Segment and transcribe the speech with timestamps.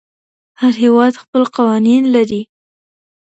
[0.61, 2.41] هر هېواد خپل قوانين لري.